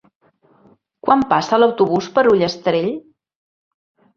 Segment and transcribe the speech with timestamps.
[1.07, 2.91] Quan passa l'autobús per Ullastrell?